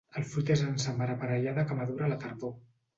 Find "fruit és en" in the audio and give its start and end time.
0.29-0.73